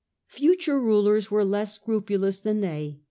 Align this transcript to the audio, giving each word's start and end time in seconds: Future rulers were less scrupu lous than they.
Future 0.29 0.79
rulers 0.79 1.29
were 1.29 1.45
less 1.45 1.77
scrupu 1.77 2.19
lous 2.19 2.39
than 2.39 2.61
they. 2.61 2.99